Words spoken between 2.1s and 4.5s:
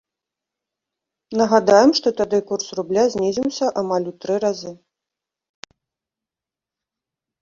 тады курс рубля знізіўся амаль у тры